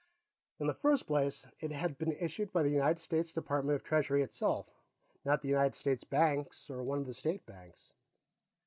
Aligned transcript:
In 0.59 0.65
the 0.65 0.73
first 0.73 1.05
place, 1.05 1.45
it 1.59 1.71
had 1.71 1.99
been 1.99 2.13
issued 2.13 2.51
by 2.51 2.63
the 2.63 2.71
United 2.71 2.97
States 2.99 3.31
Department 3.31 3.75
of 3.75 3.83
Treasury 3.83 4.23
itself, 4.23 4.65
not 5.23 5.43
the 5.43 5.47
United 5.49 5.75
States 5.75 6.03
Bank 6.03 6.51
or 6.71 6.81
one 6.81 6.97
of 6.97 7.05
the 7.05 7.13
State 7.13 7.45
Banks. 7.45 7.93